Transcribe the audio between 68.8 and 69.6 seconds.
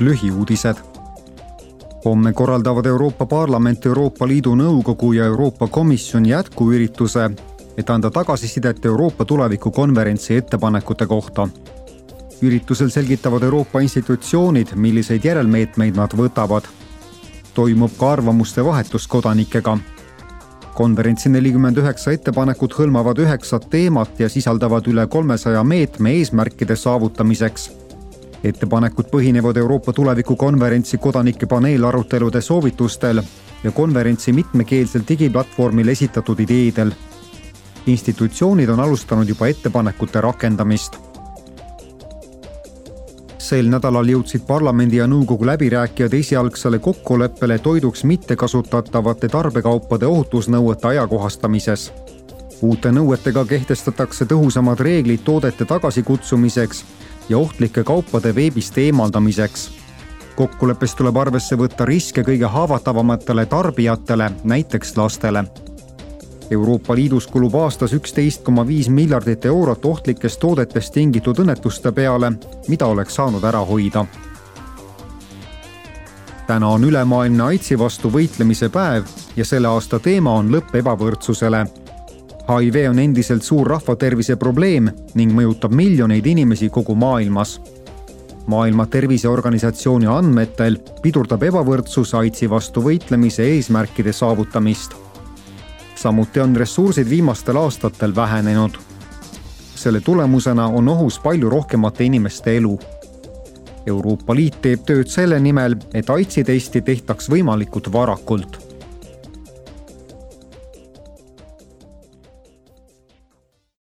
miljardit